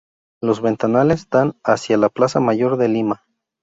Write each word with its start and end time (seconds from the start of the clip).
Los 0.41 0.61
ventanales 0.63 1.29
dan 1.29 1.59
hacia 1.63 1.95
la 1.95 2.09
Plaza 2.09 2.39
Mayor 2.39 2.77
de 2.77 2.87
Lima. 2.87 3.23